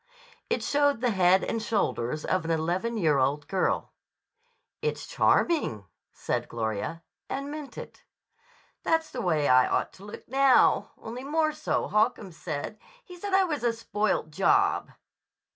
[0.49, 3.91] It showed the head and shoulders of an eleven year old girl.
[4.81, 8.01] "It's charming," said Gloria, and meant it.
[8.81, 12.79] "That's the way I ought to look now, only more so, Holcomb said.
[13.05, 14.89] He said I was a spoilt job."